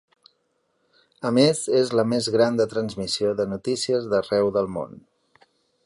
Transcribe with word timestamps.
A 1.29 1.31
més, 1.39 1.61
és 1.81 1.91
la 1.99 2.05
més 2.13 2.31
gran 2.37 2.57
de 2.61 2.67
transmissió 2.73 3.35
de 3.43 3.49
notícies 3.53 4.09
d'arreu 4.15 4.51
del 4.57 4.73
món. 4.81 4.99